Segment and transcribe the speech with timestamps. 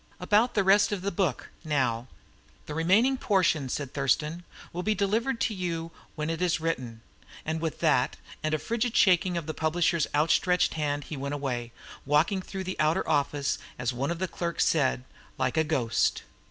[0.19, 2.07] About the rest of the book, now"
[2.65, 4.43] "The remaining portion," said Thurston,
[4.73, 7.01] "will be delivered to you when it is written."
[7.45, 11.71] And with that and a frigid shaking of the publisher's outstretched hand he went away,
[12.03, 15.03] walking through the outer office, as one of the clerks said,
[15.37, 16.23] like a ghost.